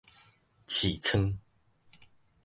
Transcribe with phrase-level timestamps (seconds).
[0.65, 1.37] 嗤噌